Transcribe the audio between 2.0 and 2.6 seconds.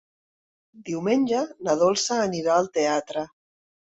anirà